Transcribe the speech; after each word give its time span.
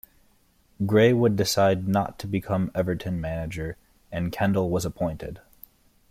Gray 0.83 1.13
would 1.13 1.35
decide 1.35 1.87
not 1.87 2.17
to 2.17 2.25
become 2.25 2.71
Everton 2.73 3.21
manager 3.21 3.77
and 4.11 4.31
Kendall 4.31 4.71
was 4.71 4.83
appointed. 4.83 5.41